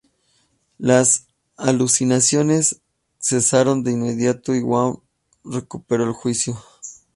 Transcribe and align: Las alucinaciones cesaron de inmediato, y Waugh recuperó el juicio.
Las 0.79 1.27
alucinaciones 1.57 2.81
cesaron 3.19 3.83
de 3.83 3.91
inmediato, 3.91 4.55
y 4.55 4.61
Waugh 4.63 5.03
recuperó 5.43 6.05
el 6.05 6.13
juicio. 6.13 6.59